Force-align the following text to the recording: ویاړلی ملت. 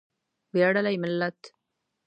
ویاړلی 0.53 0.95
ملت. 1.03 1.39